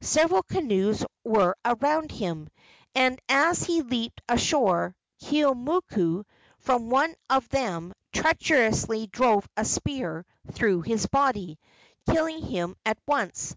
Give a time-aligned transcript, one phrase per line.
[0.00, 2.48] Several canoes were around him,
[2.94, 6.24] and as he leaped ashore Keeaumoku,
[6.60, 11.58] from one of them, treacherously drove a spear through his body,
[12.08, 13.56] killing him at once.